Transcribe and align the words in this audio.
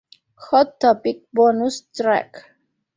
Hot 0.47 0.79
Topic 0.81 1.29
Bonus 1.31 1.81
Track 1.95 2.55